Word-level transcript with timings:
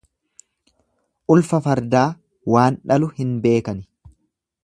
Ulfa 1.33 1.59
fardaa 1.67 2.07
waan 2.55 2.81
dhalu 2.93 3.13
hin 3.21 3.39
beekani. 3.47 3.87